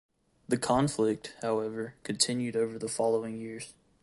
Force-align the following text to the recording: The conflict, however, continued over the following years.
The 0.47 0.57
conflict, 0.57 1.35
however, 1.43 1.93
continued 2.03 2.55
over 2.55 2.79
the 2.79 2.87
following 2.89 3.37
years. 3.39 3.75